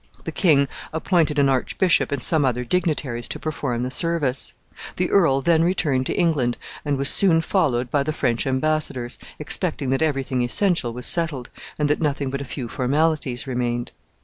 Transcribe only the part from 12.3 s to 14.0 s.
but a few formalities remained.